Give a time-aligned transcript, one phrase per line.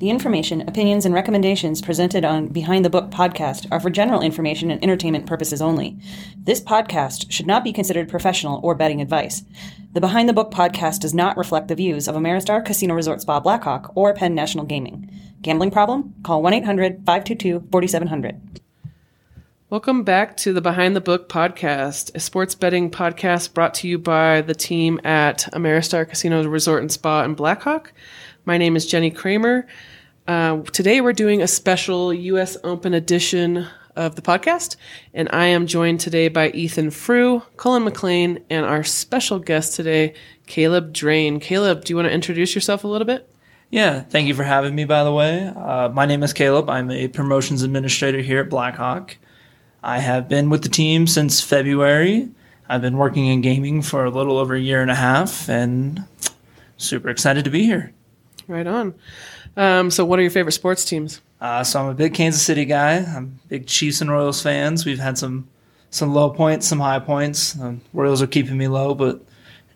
[0.00, 4.70] The information, opinions, and recommendations presented on Behind the Book podcast are for general information
[4.70, 5.98] and entertainment purposes only.
[6.38, 9.42] This podcast should not be considered professional or betting advice.
[9.92, 13.40] The Behind the Book podcast does not reflect the views of Ameristar Casino Resort Spa
[13.40, 15.10] Black Hawk or Penn National Gaming.
[15.42, 16.14] Gambling problem?
[16.22, 18.40] Call 1 800 522 4700.
[19.68, 23.98] Welcome back to the Behind the Book podcast, a sports betting podcast brought to you
[23.98, 27.92] by the team at Ameristar Casino Resort and Spa in Black Hawk.
[28.50, 29.64] My name is Jenny Kramer.
[30.26, 32.56] Uh, today we're doing a special U.S.
[32.64, 34.74] Open edition of the podcast,
[35.14, 40.14] and I am joined today by Ethan Frew, Cullen McLean, and our special guest today,
[40.48, 41.38] Caleb Drane.
[41.38, 43.32] Caleb, do you want to introduce yourself a little bit?
[43.70, 45.46] Yeah, thank you for having me, by the way.
[45.46, 46.68] Uh, my name is Caleb.
[46.68, 49.16] I'm a promotions administrator here at Black Hawk.
[49.80, 52.28] I have been with the team since February.
[52.68, 56.02] I've been working in gaming for a little over a year and a half and
[56.78, 57.92] super excited to be here.
[58.50, 58.94] Right on.
[59.56, 61.20] Um, so, what are your favorite sports teams?
[61.40, 62.96] Uh, so I'm a big Kansas City guy.
[62.96, 64.84] I'm big Chiefs and Royals fans.
[64.84, 65.48] We've had some
[65.90, 67.58] some low points, some high points.
[67.58, 69.22] Um, Royals are keeping me low, but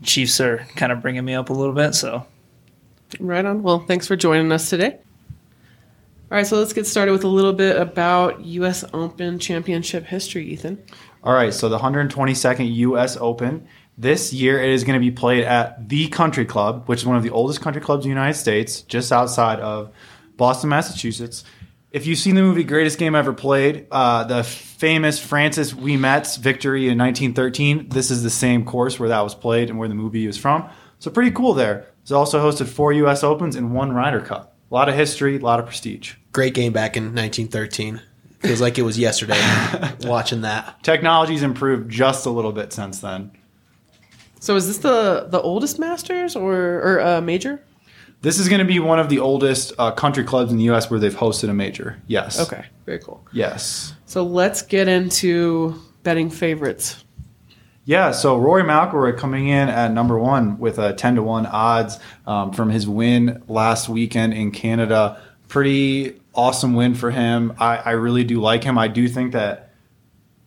[0.02, 1.94] Chiefs are kind of bringing me up a little bit.
[1.94, 2.26] So
[3.20, 3.62] Right on.
[3.62, 4.98] Well, thanks for joining us today.
[6.30, 8.84] All right, so let's get started with a little bit about U.S.
[8.92, 10.82] Open Championship history, Ethan.
[11.22, 13.16] All right, so the 122nd U.S.
[13.18, 13.68] Open.
[13.96, 17.16] This year it is going to be played at the Country Club, which is one
[17.16, 19.90] of the oldest country clubs in the United States, just outside of
[20.36, 21.44] Boston, Massachusetts.
[21.92, 26.88] If you've seen the movie Greatest Game Ever Played, uh, the famous Francis Ouimet's victory
[26.88, 30.26] in 1913, this is the same course where that was played and where the movie
[30.26, 30.68] is from.
[30.98, 31.86] So pretty cool there.
[32.02, 33.22] It's also hosted four U.S.
[33.22, 34.56] Opens and one Ryder Cup.
[34.70, 36.14] A lot of history, a lot of prestige.
[36.32, 38.02] Great game back in 1913.
[38.40, 39.40] Feels like it was yesterday
[40.02, 40.82] watching that.
[40.82, 43.30] Technology's improved just a little bit since then.
[44.44, 47.64] So, is this the the oldest Masters or or uh, major?
[48.20, 50.90] This is going to be one of the oldest uh, country clubs in the U.S.
[50.90, 51.98] where they've hosted a major.
[52.08, 52.38] Yes.
[52.38, 53.26] Okay, very cool.
[53.32, 53.94] Yes.
[54.04, 57.02] So let's get into betting favorites.
[57.86, 61.98] Yeah, so Rory McIlroy coming in at number one with a ten to one odds
[62.26, 65.22] um, from his win last weekend in Canada.
[65.48, 67.54] Pretty awesome win for him.
[67.58, 68.76] I, I really do like him.
[68.76, 69.73] I do think that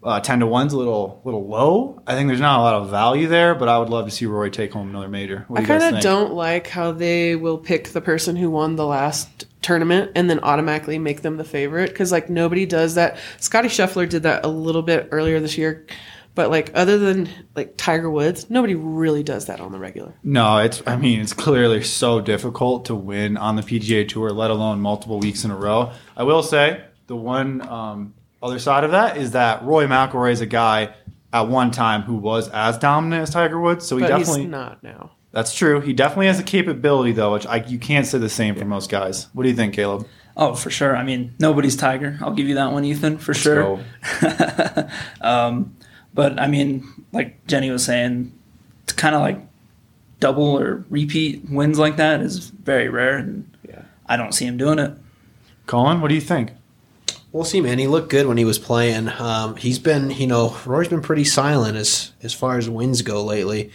[0.08, 2.02] uh, ten to one's a little little low.
[2.08, 4.26] I think there's not a lot of value there, but I would love to see
[4.26, 5.44] Rory take home another major.
[5.50, 8.86] What I kind of don't like how they will pick the person who won the
[8.86, 13.18] last tournament and then automatically make them the favorite because like nobody does that.
[13.40, 15.86] Scotty Scheffler did that a little bit earlier this year,
[16.36, 20.14] but like other than like Tiger Woods, nobody really does that on the regular.
[20.24, 20.82] No, it's.
[20.88, 25.20] I mean, it's clearly so difficult to win on the PGA Tour, let alone multiple
[25.20, 25.92] weeks in a row.
[26.16, 30.42] I will say the one um, other side of that is that Rory McIlroy is
[30.42, 30.94] a guy
[31.34, 34.42] at one time who was as dominant as Tiger Woods, so he But definitely.
[34.42, 35.12] he's not now.
[35.32, 35.82] That's true.
[35.82, 38.90] He definitely has the capability, though, which I, you can't say the same for most
[38.90, 39.28] guys.
[39.34, 40.08] What do you think, Caleb?
[40.36, 40.96] Oh, for sure.
[40.96, 42.18] I mean, nobody's Tiger.
[42.22, 43.84] I'll give you that one, Ethan, for sure.
[45.22, 45.76] um,
[46.14, 48.32] but I mean, like Jenny was saying,
[48.84, 49.40] it's kind of like
[50.20, 53.82] double or repeat wins like that is very rare, and Yeah.
[54.08, 54.94] I don't see him doing it.
[55.66, 56.52] Cullen, what do you think?
[57.32, 57.78] We'll see, man.
[57.78, 59.10] He looked good when he was playing.
[59.10, 63.24] Um, he's been, you know, Rory's been pretty silent as as far as wins go
[63.24, 63.72] lately.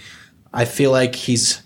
[0.53, 1.63] I feel like he's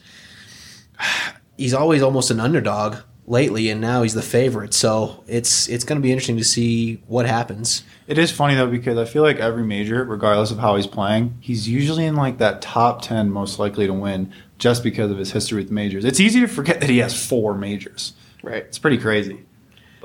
[1.56, 2.96] he's always almost an underdog
[3.26, 4.74] lately, and now he's the favorite.
[4.74, 7.82] So it's it's going to be interesting to see what happens.
[8.06, 11.36] It is funny though because I feel like every major, regardless of how he's playing,
[11.40, 15.32] he's usually in like that top ten most likely to win just because of his
[15.32, 16.04] history with the majors.
[16.04, 18.14] It's easy to forget that he has four majors.
[18.42, 18.62] Right.
[18.64, 19.44] It's pretty crazy.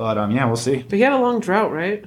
[0.01, 0.78] But um, yeah, we'll see.
[0.78, 2.03] But he had a long drought, right?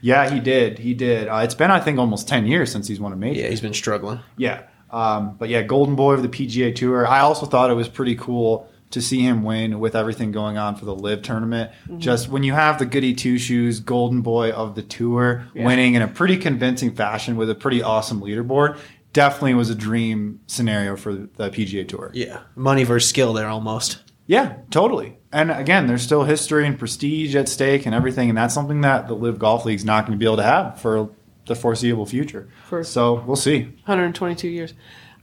[0.00, 0.78] Yeah, he did.
[0.78, 1.28] He did.
[1.28, 3.42] Uh, it's been I think almost ten years since he's won a major.
[3.42, 4.20] Yeah, he's been struggling.
[4.38, 4.62] Yeah.
[4.90, 7.06] Um, but yeah, Golden Boy of the PGA Tour.
[7.06, 10.76] I also thought it was pretty cool to see him win with everything going on
[10.76, 11.72] for the LIV tournament.
[11.98, 16.00] Just when you have the goody two shoes, Golden Boy of the Tour, winning in
[16.00, 18.78] a pretty convincing fashion with a pretty awesome leaderboard,
[19.12, 22.12] definitely was a dream scenario for the PGA Tour.
[22.14, 23.98] Yeah, money versus skill there almost.
[24.26, 25.18] Yeah, totally.
[25.32, 29.06] And again, there's still history and prestige at stake and everything, and that's something that
[29.08, 31.10] the LIV Golf League's not going to be able to have for
[31.46, 32.48] the foreseeable future.
[32.68, 33.62] For- so we'll see.
[33.84, 34.72] 122 years.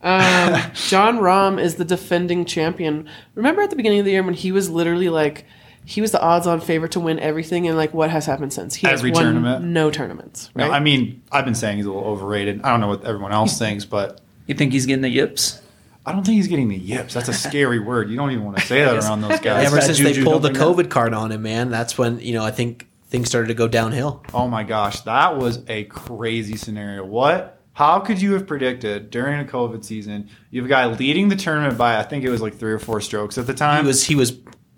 [0.02, 3.10] Um, Jon Rahm is the defending champion.
[3.36, 5.46] Remember at the beginning of the year when he was literally like,
[5.86, 8.76] he was the odds-on favorite to win everything, and like, what has happened since?
[8.76, 9.66] He Every has won tournament.
[9.66, 10.50] no tournaments.
[10.56, 12.62] No, I mean, I've been saying he's a little overrated.
[12.64, 15.60] I don't know what everyone else thinks, but You think he's getting the yips?
[16.06, 17.14] I don't think he's getting the yips.
[17.14, 18.10] That's a scary word.
[18.10, 19.68] You don't even want to say that around those guys.
[19.68, 22.52] Ever since they pulled the COVID card on him, man, that's when you know I
[22.52, 24.24] think things started to go downhill.
[24.34, 27.06] Oh my gosh, that was a crazy scenario.
[27.06, 31.30] What How could you have predicted during a COVID season you have a guy leading
[31.30, 33.84] the tournament by I think it was like three or four strokes at the time?
[33.84, 34.34] He was he was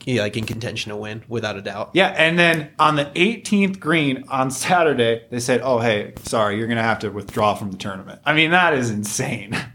[0.06, 1.92] yeah, like in contention to win without a doubt.
[1.94, 6.68] Yeah, and then on the 18th green on Saturday, they said, "Oh, hey, sorry, you're
[6.68, 9.58] going to have to withdraw from the tournament." I mean, that is insane.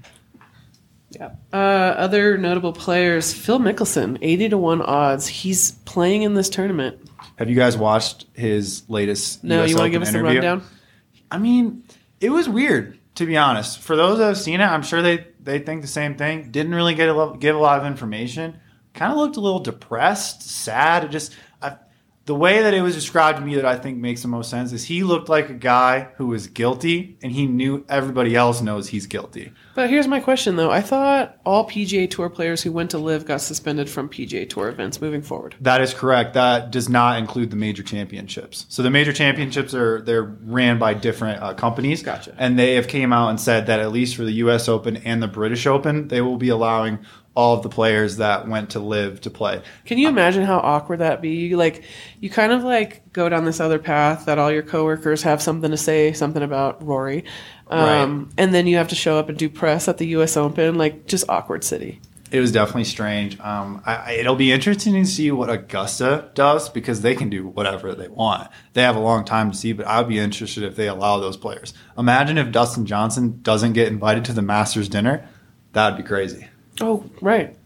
[1.21, 1.33] Yeah.
[1.53, 5.29] Uh, other notable players: Phil Mickelson, eighty to one odds.
[5.29, 6.99] He's playing in this tournament.
[7.37, 9.45] Have you guys watched his latest?
[9.45, 10.41] No, US you want to give us the interview?
[10.41, 10.63] rundown?
[11.31, 11.85] I mean,
[12.21, 13.81] it was weird to be honest.
[13.81, 16.51] For those that have seen it, I'm sure they they think the same thing.
[16.51, 18.59] Didn't really get a give a lot of information.
[18.95, 21.05] Kind of looked a little depressed, sad.
[21.05, 21.35] It just
[22.27, 24.73] the way that it was described to me that I think makes the most sense
[24.73, 28.89] is he looked like a guy who was guilty and he knew everybody else knows
[28.89, 29.53] he's guilty.
[29.75, 30.71] But here's my question, though.
[30.71, 34.69] I thought all PGA Tour players who went to LIV got suspended from PGA Tour
[34.69, 35.57] events moving forward.
[35.61, 36.35] That is correct.
[36.35, 38.67] That does not include the major championships.
[38.69, 42.03] So the major championships are they're ran by different uh, companies.
[42.03, 42.35] Gotcha.
[42.37, 44.69] And they have came out and said that at least for the U.S.
[44.69, 46.99] Open and the British Open, they will be allowing
[47.35, 49.63] all of the players that went to LIV to play.
[49.85, 51.31] Can you imagine how awkward that be?
[51.31, 51.85] You, Like,
[52.21, 55.71] you kind of like go down this other path that all your coworkers have something
[55.71, 57.25] to say, something about Rory,
[57.69, 60.37] um, and then you have to show up and do press at the U.S.
[60.37, 60.77] Open.
[60.77, 62.01] Like, just awkward city.
[62.33, 63.39] It was definitely strange.
[63.41, 67.47] Um, I, I- it'll be interesting to see what Augusta does because they can do
[67.49, 68.49] whatever they want.
[68.73, 71.37] They have a long time to see, but I'd be interested if they allow those
[71.37, 71.75] players.
[71.99, 75.29] Imagine if Dustin Johnson doesn't get invited to the Masters dinner.
[75.73, 76.47] That'd be crazy.
[76.81, 77.57] Oh, right.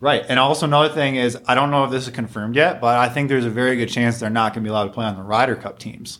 [0.00, 0.24] Right.
[0.28, 3.08] And also another thing is I don't know if this is confirmed yet, but I
[3.08, 5.14] think there's a very good chance they're not going to be allowed to play on
[5.16, 6.18] the Ryder Cup teams,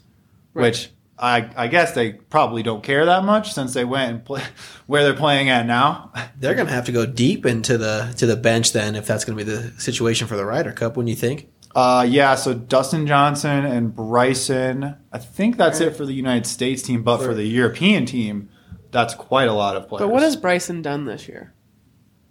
[0.52, 4.42] which I, I guess they probably don't care that much since they went and play
[4.86, 6.12] where they're playing at now.
[6.38, 9.24] They're going to have to go deep into the to the bench then if that's
[9.24, 10.96] going to be the situation for the Ryder Cup.
[10.96, 11.48] Wouldn't you think?
[11.74, 14.96] Uh, yeah, so Dustin Johnson and Bryson.
[15.12, 18.50] I think that's it for the United States team, but for the European team,
[18.90, 20.02] that's quite a lot of players.
[20.02, 21.54] But what has Bryson done this year?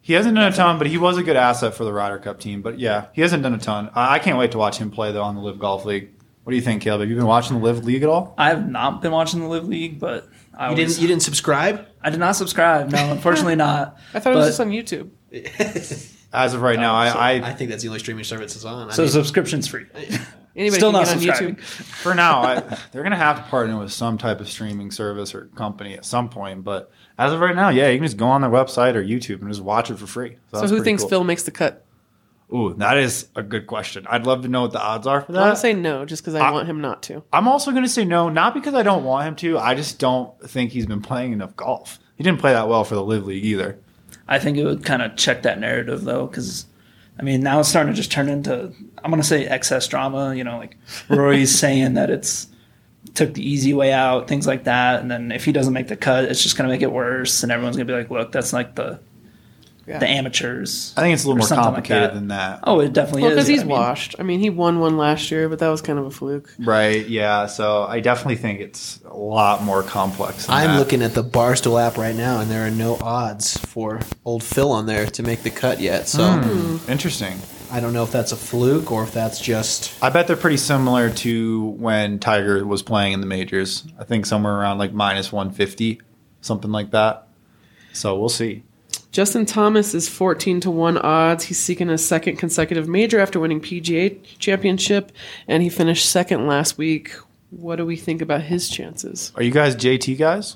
[0.03, 2.39] He hasn't done a ton, but he was a good asset for the Ryder Cup
[2.39, 2.61] team.
[2.61, 3.91] But yeah, he hasn't done a ton.
[3.93, 6.09] I, I can't wait to watch him play though on the LIV Golf League.
[6.43, 7.01] What do you think, Caleb?
[7.01, 8.33] Have you been watching the LIV League at all?
[8.35, 10.27] I have not been watching the LIV League, but
[10.57, 11.85] I You was, didn't you didn't subscribe?
[12.01, 12.91] I did not subscribe.
[12.91, 13.97] No, unfortunately not.
[14.13, 15.11] I thought it was just on YouTube.
[16.33, 18.65] As of right now, oh, I, I I think that's the only streaming service it's
[18.65, 18.89] on.
[18.89, 19.85] I So mean, subscription's free.
[20.55, 21.55] Anybody Still not on subscribing.
[21.55, 21.59] YouTube.
[21.83, 25.45] for now, I, they're gonna have to partner with some type of streaming service or
[25.55, 26.63] company at some point.
[26.63, 29.39] But as of right now, yeah, you can just go on their website or YouTube
[29.41, 30.37] and just watch it for free.
[30.51, 31.09] So that's who thinks cool.
[31.09, 31.85] Phil makes the cut?
[32.53, 34.05] Ooh, that is a good question.
[34.09, 35.51] I'd love to know what the odds are for I want that.
[35.51, 37.23] to say no, just because I, I- want him not to.
[37.31, 39.57] I'm also gonna say no, not because I don't want him to.
[39.57, 41.97] I just don't think he's been playing enough golf.
[42.17, 43.79] He didn't play that well for the LIV League either.
[44.27, 46.65] I think it would kind of check that narrative though, because
[47.21, 48.73] I mean now it's starting to just turn into
[49.03, 50.35] I'm gonna say excess drama.
[50.35, 50.75] You know, like
[51.07, 52.47] Rory's saying that it's
[53.13, 55.95] took the easy way out, things like that, and then if he doesn't make the
[55.95, 58.75] cut, it's just gonna make it worse, and everyone's gonna be like, look, that's like
[58.75, 58.99] the
[59.87, 59.97] Yeah.
[59.97, 60.93] the amateurs.
[60.95, 62.13] I think it's a little more something like complicated that.
[62.13, 62.59] than that.
[62.63, 63.35] Oh, it definitely Well, is.
[63.35, 64.15] because he's I mean, washed.
[64.19, 66.53] I mean, he won one last year, but that was kind of a fluke.
[66.59, 67.05] Right?
[67.07, 67.47] Yeah.
[67.47, 70.45] So I definitely think it's a lot more complex.
[70.45, 70.79] Than I'm that.
[70.79, 74.71] looking at the Barstool app right now, and there are no odds for old Phil
[74.71, 76.07] on there to make the cut yet.
[76.07, 76.77] So Hmm.
[76.89, 77.39] Interesting.
[77.71, 80.57] I don't know if that's a fluke or if that's just I bet they're pretty
[80.57, 83.85] similar to when Tiger was playing in the majors.
[83.97, 86.01] I think somewhere around like minus 150,
[86.41, 87.27] something like that.
[87.93, 88.63] So we'll see.
[89.11, 91.43] Justin Thomas is 14 to 1 odds.
[91.43, 95.11] He's seeking a second consecutive major after winning PGA championship,
[95.49, 97.13] and he finished second last week.
[97.49, 99.33] What do we think about his chances?
[99.35, 100.55] Are you guys JT guys?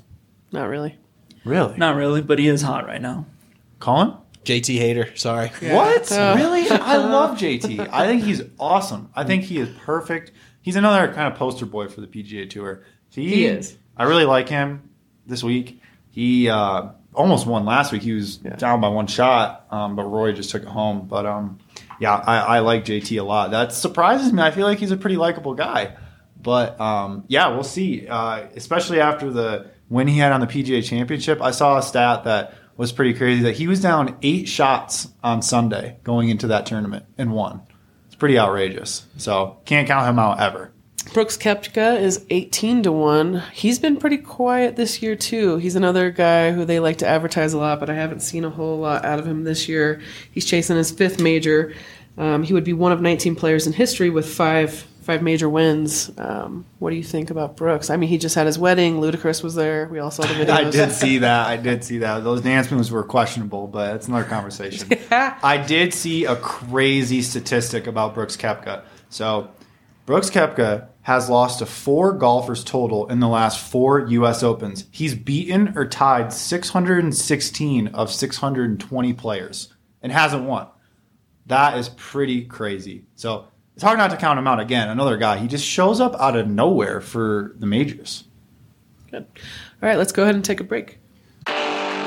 [0.52, 0.96] Not really.
[1.44, 1.76] Really?
[1.76, 3.26] Not really, but he is hot right now.
[3.78, 4.14] Cullen?
[4.44, 5.14] JT hater.
[5.16, 5.48] Sorry.
[5.60, 6.10] What?
[6.10, 6.66] Uh, really?
[6.70, 7.90] I love JT.
[7.92, 9.10] I think he's awesome.
[9.14, 10.32] I think he is perfect.
[10.62, 12.84] He's another kind of poster boy for the PGA Tour.
[13.10, 13.76] He is.
[13.96, 14.88] I really like him
[15.26, 15.80] this week.
[16.10, 18.02] He uh, almost won last week.
[18.02, 18.56] He was Yeah.
[18.56, 21.06] down by one shot, um, but Rory just took it home.
[21.08, 21.58] But um,
[21.98, 23.50] yeah, I, I like JT a lot.
[23.50, 24.42] That surprises me.
[24.42, 25.96] I feel like he's a pretty likable guy.
[26.40, 28.06] But um, yeah, we'll see.
[28.06, 32.24] Uh, especially after the win he had on the PGA Championship, I saw a stat
[32.24, 36.66] that was pretty crazy that he was down eight shots on Sunday going into that
[36.66, 37.62] tournament and won.
[38.06, 39.06] It's pretty outrageous.
[39.16, 40.72] So can't count him out ever.
[41.12, 43.42] Brooks Koepka is 18 to 1.
[43.52, 45.56] He's been pretty quiet this year, too.
[45.56, 48.50] He's another guy who they like to advertise a lot, but I haven't seen a
[48.50, 50.00] whole lot out of him this year.
[50.30, 51.74] He's chasing his fifth major.
[52.18, 56.10] Um, he would be one of 19 players in history with five five major wins.
[56.18, 57.90] Um, what do you think about Brooks?
[57.90, 58.96] I mean, he just had his wedding.
[59.00, 59.86] Ludacris was there.
[59.86, 60.50] We all saw the videos.
[60.50, 61.46] I did see that.
[61.46, 62.24] I did see that.
[62.24, 64.88] Those dance moves were questionable, but it's another conversation.
[65.12, 68.82] I did see a crazy statistic about Brooks Koepka.
[69.08, 69.48] So
[70.06, 74.44] Brooks Koepka has lost to four golfers total in the last four U.S.
[74.44, 74.86] Opens.
[74.92, 80.68] He's beaten or tied 616 of 620 players and hasn't won.
[81.46, 83.04] That is pretty crazy.
[83.16, 84.88] So it's hard not to count him out again.
[84.88, 85.38] Another guy.
[85.38, 88.24] He just shows up out of nowhere for the majors.
[89.10, 89.26] Good.
[89.82, 91.00] All right, let's go ahead and take a break.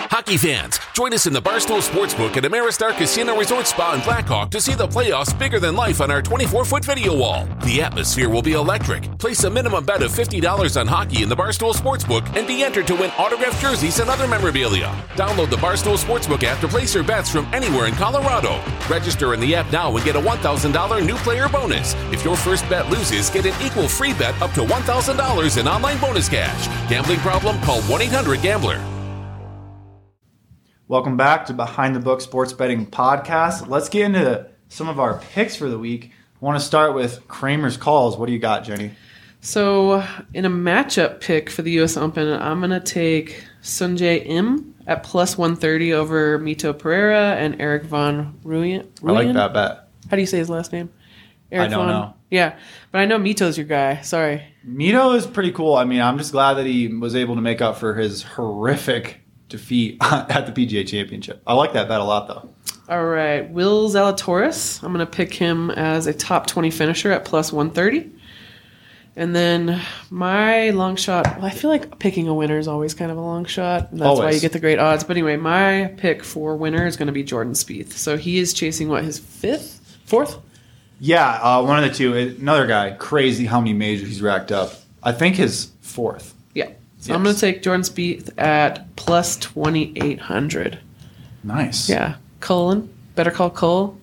[0.10, 4.26] Hockey fans, join us in the Barstool Sportsbook at Ameristar Casino Resort Spa in Black
[4.26, 7.48] Hawk to see the playoffs bigger than life on our 24 foot video wall.
[7.64, 9.20] The atmosphere will be electric.
[9.20, 12.88] Place a minimum bet of $50 on hockey in the Barstool Sportsbook and be entered
[12.88, 14.88] to win autographed jerseys and other memorabilia.
[15.14, 18.60] Download the Barstool Sportsbook app to place your bets from anywhere in Colorado.
[18.90, 21.94] Register in the app now and get a $1,000 new player bonus.
[22.12, 26.00] If your first bet loses, get an equal free bet up to $1,000 in online
[26.00, 26.66] bonus cash.
[26.90, 27.62] Gambling problem?
[27.62, 28.99] Call 1 800 Gambler.
[30.90, 33.68] Welcome back to Behind the Book Sports Betting Podcast.
[33.68, 36.06] Let's get into some of our picks for the week.
[36.12, 38.18] I want to start with Kramer's calls.
[38.18, 38.94] What do you got, Jenny?
[39.40, 40.04] So,
[40.34, 41.96] in a matchup pick for the U.S.
[41.96, 47.84] Open, I'm going to take Sungjae Im at plus 130 over Mito Pereira and Erik
[47.84, 48.88] van Rooyen.
[49.08, 49.90] I like that bet.
[50.10, 50.90] How do you say his last name?
[51.52, 52.14] Eric don't Von- know.
[52.32, 52.58] Yeah,
[52.92, 54.02] but I know Mito's your guy.
[54.02, 54.42] Sorry.
[54.68, 55.76] Mito is pretty cool.
[55.76, 59.22] I mean, I'm just glad that he was able to make up for his horrific
[59.50, 61.42] defeat at the PGA Championship.
[61.46, 62.50] I like that bet a lot, though.
[62.88, 64.82] All right, Will Zalatoris.
[64.84, 68.12] I'm going to pick him as a top 20 finisher at plus 130.
[69.16, 71.26] And then my long shot.
[71.36, 73.92] Well, I feel like picking a winner is always kind of a long shot.
[73.92, 75.04] and That's why you get the great odds.
[75.04, 77.92] But anyway, my pick for winner is going to be Jordan Spieth.
[77.92, 80.38] So he is chasing what his fifth, fourth.
[81.02, 82.16] Yeah, uh, one of the two.
[82.16, 84.74] Another guy, crazy how many majors he's racked up.
[85.04, 86.34] I think his fourth.
[87.00, 87.06] Yeah.
[87.08, 90.80] So I'm going to take Jordan Spieth at plus 2,800.
[91.44, 91.90] Nice.
[91.90, 92.16] Yeah.
[92.40, 92.94] Cullen.
[93.16, 93.98] Better call Cole.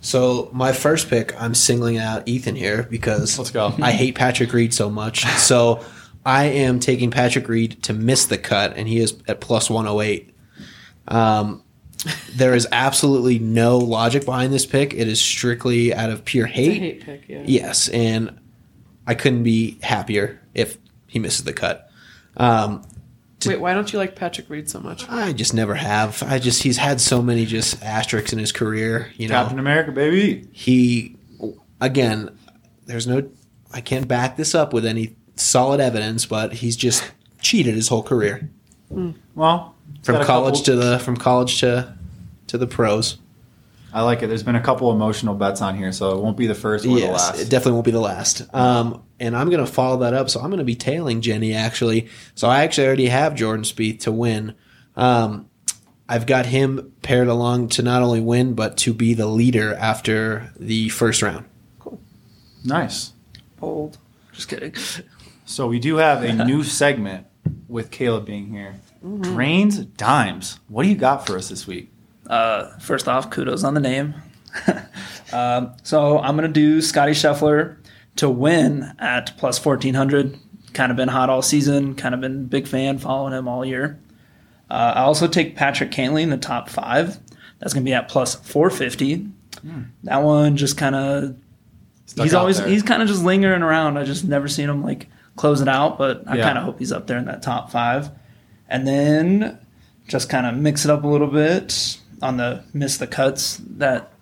[0.00, 3.74] So my first pick, I'm singling out Ethan here because Let's go.
[3.82, 5.24] I hate Patrick Reed so much.
[5.38, 5.84] So
[6.24, 10.34] I am taking Patrick Reed to miss the cut, and he is at plus 108.
[11.06, 11.62] Um,
[12.34, 14.92] there is absolutely no logic behind this pick.
[14.92, 16.78] It is strictly out of pure It's a hate.
[16.80, 17.42] hate pick, yeah.
[17.46, 18.38] Yes, and
[19.06, 21.85] I couldn't be happier if he misses the cut.
[22.36, 22.82] Um,
[23.46, 25.08] Wait, why don't you like Patrick Reed so much?
[25.08, 26.22] I just never have.
[26.22, 29.12] I just he's had so many just asterisks in his career.
[29.16, 30.48] You know, Captain America, baby.
[30.52, 31.16] he
[31.80, 32.30] again
[32.86, 33.28] there's no
[33.72, 37.04] i can't back this up with any solid evidence but he's just
[37.42, 38.48] cheated his whole career
[39.34, 41.94] Well, from college couple- to the from college to
[42.46, 43.18] to the pros
[43.92, 44.26] I like it.
[44.26, 46.88] There's been a couple emotional bets on here, so it won't be the first or
[46.88, 47.40] the yes last.
[47.40, 50.50] it definitely won't be the last um and i'm gonna follow that up so i'm
[50.50, 54.54] gonna be tailing jenny actually so i actually already have jordan Spieth to win
[54.96, 55.48] um
[56.08, 60.52] I've got him paired along to not only win, but to be the leader after
[60.58, 61.46] the first round.
[61.80, 62.00] Cool,
[62.64, 63.12] nice.
[63.58, 63.98] Bold.
[64.32, 64.74] Just kidding.
[65.44, 67.26] So we do have a new segment
[67.68, 68.76] with Caleb being here.
[69.02, 70.60] Grains, dimes.
[70.68, 71.90] What do you got for us this week?
[72.26, 74.14] Uh, first off, kudos on the name.
[75.32, 77.78] um, so I'm gonna do Scotty Scheffler
[78.16, 80.38] to win at plus 1400.
[80.72, 81.94] Kind of been hot all season.
[81.94, 83.98] Kind of been big fan, following him all year.
[84.70, 87.18] Uh, I also take Patrick Cantlay in the top five.
[87.58, 89.28] That's gonna be at plus 450.
[90.04, 91.36] That one just kind of
[92.14, 92.68] he's always there.
[92.68, 93.96] he's kind of just lingering around.
[93.96, 96.44] I just never seen him like close it out, but I Yeah.
[96.44, 98.10] kind of hope he's up there in that top five.
[98.68, 99.58] And then
[100.08, 104.12] just kind of mix it up a little bit on the miss the cuts that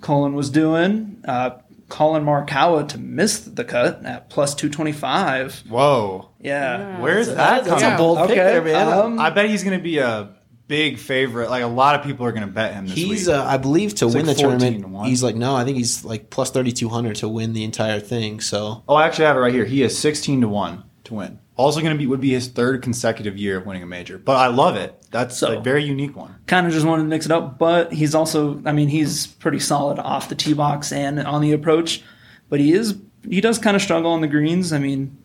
[0.00, 1.16] Cullen was doing.
[1.26, 1.50] Uh,
[1.90, 5.62] Collin Morikawa to miss the cut at plus two twenty five.
[5.68, 6.30] Whoa.
[6.40, 8.88] Yeah, Where's that That's coming a bold pick Okay, there, man.
[8.88, 10.34] um, I bet he's going to be a
[10.68, 11.50] big favorite.
[11.50, 13.36] Like a lot of people are going to bet him this He's, week.
[13.36, 15.06] uh, I believe, to It's win like the 14 to tournament.
[15.06, 18.00] He's like, no, I think he's like plus thirty two hundred to win the entire
[18.00, 18.40] thing.
[18.40, 19.64] So oh, I actually have it right here.
[19.66, 21.38] He is 16 to 1 to win.
[21.56, 24.16] Also going to be would be his third consecutive year of winning a major.
[24.18, 24.94] But I love it.
[25.10, 26.34] That's So- a very unique one.
[26.46, 27.58] kind of just wanted to mix it up.
[27.58, 31.52] But he's also, I mean, he's pretty solid off the tee box and on the
[31.52, 32.02] approach.
[32.48, 32.96] But he is,
[33.28, 34.72] he does kind of struggle on the greens.
[34.72, 35.16] I mean,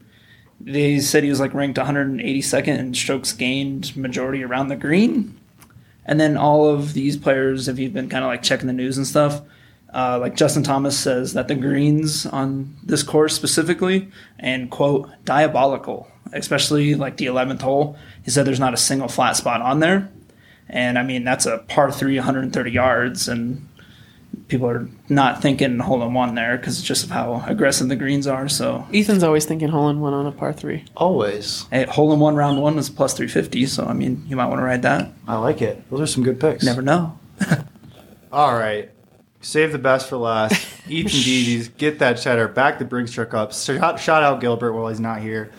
[0.59, 5.37] they said he was like ranked 182nd in strokes gained majority around the green.
[6.05, 8.97] And then all of these players, if you've been kind of like checking the news
[8.97, 9.41] and stuff,
[9.95, 16.11] uh, like Justin Thomas says that the greens on this course specifically, and quote, diabolical,
[16.33, 17.97] especially like the 11th hole.
[18.23, 20.11] He said there's not a single flat spot on there.
[20.67, 23.69] And I mean, that's a par three, 130 yards, and
[24.49, 28.27] people are not thinking hole in one there because just of how aggressive the greens
[28.27, 28.49] are.
[28.49, 30.83] So, Ethan's always thinking hole in one on a par three.
[30.97, 31.67] Always.
[31.71, 33.65] hey, hole in one round one is plus 350.
[33.67, 35.13] So, I mean, you might want to ride that.
[35.25, 35.89] I like it.
[35.89, 36.65] Those are some good picks.
[36.65, 37.17] Never know.
[38.33, 38.89] All right.
[39.45, 40.53] Save the best for last.
[40.89, 43.53] Eats and Deezies, get that cheddar, back the Brinks truck up.
[43.53, 45.51] Shout, shout out Gilbert while he's not here.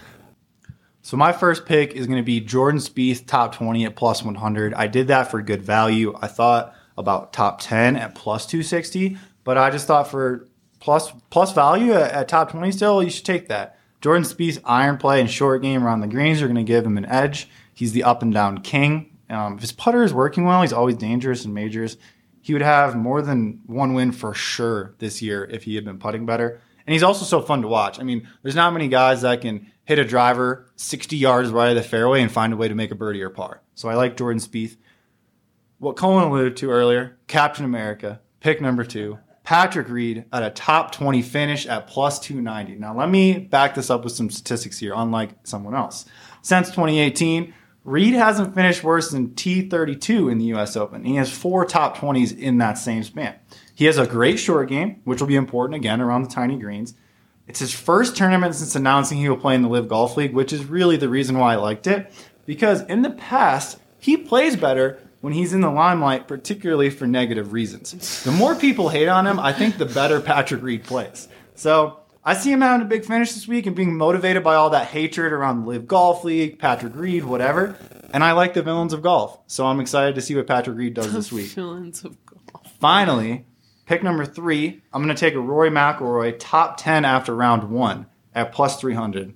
[1.03, 4.75] So my first pick is going to be Jordan Spieth, top 20 at plus 100.
[4.75, 6.19] I did that for good value.
[6.21, 10.49] I thought about top 10 at plus 260, but I just thought for
[10.81, 13.79] plus plus value at, at top 20 still, you should take that.
[14.01, 16.99] Jordan Spieth's iron play and short game around the greens are going to give him
[16.99, 17.49] an edge.
[17.73, 19.17] He's the up and down king.
[19.31, 21.97] Um, if his putter is working well, he's always dangerous in majors.
[22.47, 25.99] He would have more than one win for sure this year if he had been
[25.99, 26.61] putting better.
[26.87, 27.99] And he's also so fun to watch.
[27.99, 31.75] I mean, there's not many guys that can hit a driver 60 yards right of
[31.75, 33.63] the fairway and find a way to make a birdie or par.
[33.75, 34.77] So I like Jordan Spieth.
[35.79, 39.19] What Cullen alluded to earlier, Captain America, pick number two.
[39.43, 42.79] Patrick Reed at a top 20 finish at plus 290.
[42.79, 46.07] Now, let me back this up with some statistics here, unlike someone else.
[46.43, 47.53] Since 2018,
[47.87, 51.05] Reed hasn't finished worse than T32 in the US Open.
[51.05, 53.37] He has four top 20s in that same span.
[53.77, 56.95] He has a great short game, which will be important again around the tiny greens.
[57.47, 60.53] It's his first tournament since announcing he will play in the LIV Golf League, which
[60.53, 62.13] is really the reason why I liked it.
[62.45, 67.53] Because in the past, he plays better when he's in the limelight, particularly for negative
[67.53, 68.25] reasons.
[68.25, 71.29] The more people hate on him, I think the better Patrick Reed plays.
[71.55, 74.71] So I see him having a big finish this week and being motivated by all
[74.71, 77.79] that hatred around the LIV Golf League, Patrick Reed, whatever.
[78.13, 79.39] And I like the villains of golf.
[79.47, 81.47] So I'm excited to see what Patrick Reed does this week.
[81.51, 82.67] Villains of golf.
[82.81, 83.47] Finally,
[83.87, 84.83] pick number three.
[84.93, 89.33] I'm going to take a Rory McIlroy top 10 after round one at plus 300.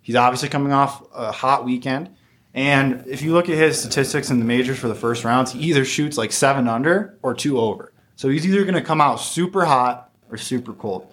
[0.00, 2.08] He's obviously coming off a hot weekend.
[2.54, 5.58] And if you look at his statistics in the majors for the first rounds, he
[5.58, 7.92] either shoots like seven under or two over.
[8.16, 11.12] So he's either going to come out super hot or super cold.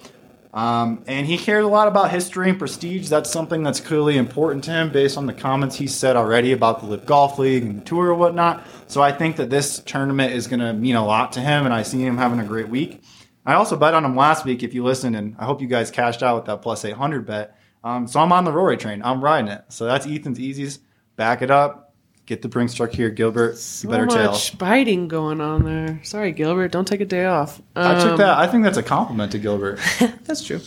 [0.53, 3.09] Um, and he cares a lot about history and prestige.
[3.09, 6.79] That's something that's clearly important to him based on the comments he said already about
[6.79, 8.65] the LIV Golf League and the tour or whatnot.
[8.87, 11.73] So I think that this tournament is going to mean a lot to him, and
[11.73, 13.03] I see him having a great week.
[13.45, 15.91] I also bet on him last week if you listened, and I hope you guys
[15.91, 17.57] cashed out with that plus 800 bet.
[17.83, 19.01] Um, so I'm on the Rory train.
[19.03, 19.63] I'm riding it.
[19.69, 20.81] So that's Ethan's easiest.
[21.15, 21.86] Back it up.
[22.27, 23.57] Get the Brinks truck here, Gilbert.
[23.57, 24.57] So you better much tail.
[24.59, 25.99] biting going on there.
[26.03, 26.71] Sorry, Gilbert.
[26.73, 27.61] Don't take a day off.
[27.75, 28.37] I took Um, that.
[28.37, 29.79] I think that's a compliment to Gilbert.
[30.25, 30.59] That's true.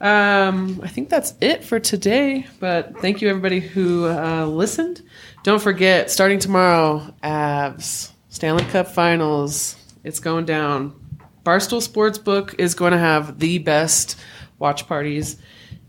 [0.00, 2.46] Um, I think that's it for today.
[2.60, 5.00] But thank you, everybody who uh, listened.
[5.44, 9.76] Don't forget, starting tomorrow, Avs Stanley Cup Finals.
[10.02, 10.92] It's going down.
[11.44, 14.18] Barstool Sportsbook is going to have the best
[14.58, 15.36] watch parties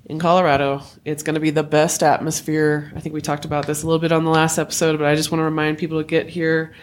[0.06, 0.82] in Colorado.
[1.04, 2.92] It's going to be the best atmosphere.
[2.96, 5.16] I think we talked about this a little bit on the last episode, but I
[5.16, 6.74] just want to remind people to get here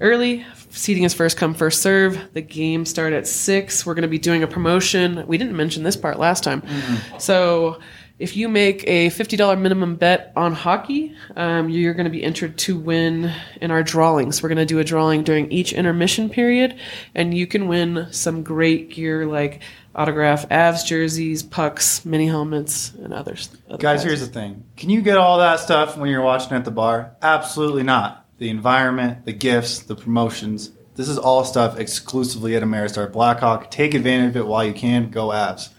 [0.00, 0.44] early.
[0.70, 2.32] Seating is first come, first serve.
[2.34, 3.86] The game start at six.
[3.86, 5.26] We're going to be doing a promotion.
[5.26, 6.62] We didn't mention this part last time.
[6.62, 7.18] Mm-hmm.
[7.18, 7.80] So
[8.18, 12.58] if you make a $50 minimum bet on hockey, um, you're going to be entered
[12.58, 14.42] to win in our drawings.
[14.42, 16.78] We're going to do a drawing during each intermission period,
[17.14, 19.62] and you can win some great gear like
[19.94, 23.50] autograph Avs jerseys, pucks, mini helmets, and others.
[23.68, 24.04] other Guys, prizes.
[24.04, 24.64] here's the thing.
[24.76, 27.16] Can you get all that stuff when you're watching at the bar?
[27.22, 28.26] Absolutely not.
[28.38, 30.72] The environment, the gifts, the promotions.
[30.94, 33.70] This is all stuff exclusively at Ameristar Black Hawk.
[33.70, 35.10] Take advantage of it while you can.
[35.10, 35.70] Go Avs.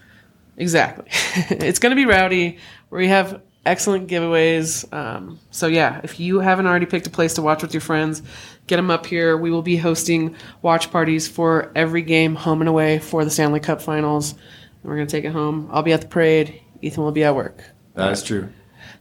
[0.60, 1.06] Exactly.
[1.50, 2.58] it's going to be rowdy.
[2.90, 4.92] We have excellent giveaways.
[4.92, 8.22] Um, so, yeah, if you haven't already picked a place to watch with your friends,
[8.66, 9.36] get them up here.
[9.36, 13.60] We will be hosting watch parties for every game, home and away, for the Stanley
[13.60, 14.34] Cup finals.
[14.82, 15.68] We're going to take it home.
[15.72, 16.60] I'll be at the parade.
[16.82, 17.64] Ethan will be at work.
[17.94, 18.50] That is true.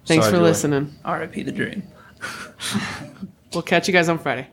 [0.06, 0.44] Thanks Sorry, for Joy.
[0.44, 0.96] listening.
[1.06, 1.84] RIP the dream.
[3.54, 4.48] We'll catch you guys on Friday.